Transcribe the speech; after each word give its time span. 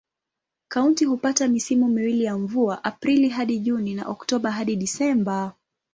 Kaunti 0.67 1.05
hupata 1.05 1.47
misimu 1.47 1.87
miwili 1.87 2.23
ya 2.23 2.37
mvua: 2.37 2.83
Aprili 2.83 3.29
hadi 3.29 3.59
Juni 3.59 3.93
na 3.95 4.07
Oktoba 4.09 4.51
hadi 4.51 4.75
Disemba. 4.75 5.53